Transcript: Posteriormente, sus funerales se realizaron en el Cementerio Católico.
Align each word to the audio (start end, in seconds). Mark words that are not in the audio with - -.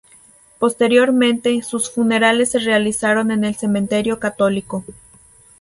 Posteriormente, 0.57 1.61
sus 1.61 1.91
funerales 1.91 2.49
se 2.49 2.57
realizaron 2.57 3.29
en 3.29 3.43
el 3.43 3.53
Cementerio 3.53 4.17
Católico. 4.19 4.83